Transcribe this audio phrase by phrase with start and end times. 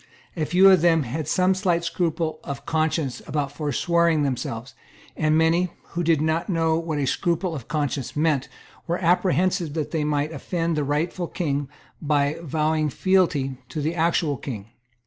[0.35, 4.73] A few of them had some slight scruple of conscience about foreswearing themselves;
[5.15, 8.49] and many, who did not know what a scruple of conscience meant,
[8.87, 11.69] were apprehensive that they might offend the rightful King
[12.01, 14.71] by vowing fealty to the actual King.